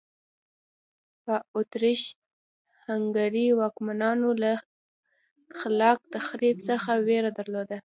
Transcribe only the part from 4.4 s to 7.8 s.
له خلاق تخریب څخه وېره درلوده.